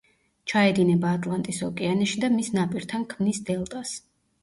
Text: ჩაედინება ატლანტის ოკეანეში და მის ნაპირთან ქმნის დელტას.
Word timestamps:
ჩაედინება 0.53 1.11
ატლანტის 1.17 1.61
ოკეანეში 1.69 2.25
და 2.25 2.33
მის 2.41 2.53
ნაპირთან 2.59 3.09
ქმნის 3.15 3.47
დელტას. 3.53 3.99